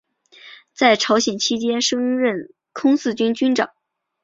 [0.73, 3.69] 在朝鲜期间升任空四军军长。